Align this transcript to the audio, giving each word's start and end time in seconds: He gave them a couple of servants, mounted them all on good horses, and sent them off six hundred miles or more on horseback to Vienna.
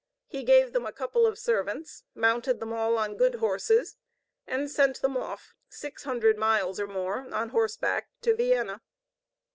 He 0.25 0.41
gave 0.41 0.73
them 0.73 0.87
a 0.87 0.91
couple 0.91 1.27
of 1.27 1.37
servants, 1.37 2.05
mounted 2.15 2.59
them 2.59 2.73
all 2.73 2.97
on 2.97 3.17
good 3.17 3.35
horses, 3.35 3.97
and 4.47 4.67
sent 4.67 4.99
them 5.03 5.15
off 5.15 5.53
six 5.69 6.05
hundred 6.05 6.39
miles 6.39 6.79
or 6.79 6.87
more 6.87 7.31
on 7.31 7.49
horseback 7.49 8.09
to 8.23 8.35
Vienna. 8.35 8.81